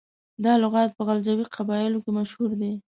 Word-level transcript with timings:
دا 0.43 0.53
لغات 0.63 0.89
په 0.93 1.01
غلجو 1.07 1.49
قبایلو 1.55 2.03
کې 2.03 2.11
مروج 2.17 2.51
دی. 2.61 2.73